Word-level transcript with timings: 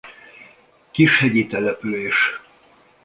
Kis 0.91 1.17
hegyi 1.17 1.47
település. 1.47 2.39